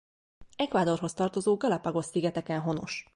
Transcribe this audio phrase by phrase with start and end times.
[0.57, 3.05] Ecuadorhoz tartozó Galápagos-szigeteken honos.